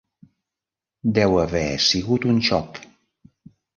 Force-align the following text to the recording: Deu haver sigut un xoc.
Deu 1.17 1.37
haver 1.41 1.63
sigut 1.91 2.27
un 2.33 2.41
xoc. 2.49 2.81